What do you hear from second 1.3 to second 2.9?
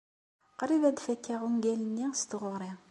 ungal-nni s tɣuri.